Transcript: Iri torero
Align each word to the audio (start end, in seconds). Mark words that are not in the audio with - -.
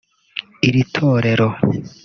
Iri 0.67 0.81
torero 0.93 1.47